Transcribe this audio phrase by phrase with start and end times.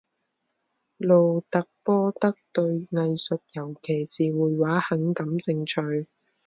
[0.97, 6.07] 路特波德对艺术尤其是绘画很感兴趣。